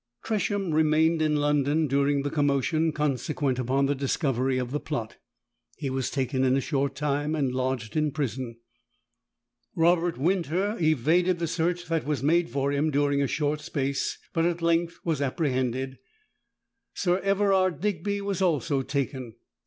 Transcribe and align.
Tresham 0.23 0.73
remained 0.73 1.21
in 1.21 1.35
London 1.35 1.85
during 1.85 2.23
the 2.23 2.31
commotion 2.31 2.91
consequent 2.91 3.59
upon 3.59 3.85
the 3.85 3.93
discovery 3.93 4.57
of 4.57 4.71
the 4.71 4.79
plot. 4.79 5.17
He 5.77 5.91
was 5.91 6.09
taken 6.09 6.43
in 6.43 6.57
a 6.57 6.59
short 6.59 6.95
time 6.95 7.35
and 7.35 7.53
lodged 7.53 7.95
in 7.95 8.09
prison. 8.11 8.57
Robert 9.75 10.17
Winter 10.17 10.75
evaded 10.81 11.37
the 11.37 11.45
search 11.45 11.85
that 11.85 12.03
was 12.03 12.23
made 12.23 12.49
for 12.49 12.71
him 12.71 12.89
during 12.89 13.21
a 13.21 13.27
short 13.27 13.61
space, 13.61 14.17
but 14.33 14.43
at 14.43 14.63
length 14.63 14.97
was 15.05 15.21
apprehended. 15.21 15.99
Sir 16.95 17.19
Everard 17.19 17.79
Digby 17.79 18.21
was 18.21 18.41
also 18.41 18.81
taken. 18.81 19.35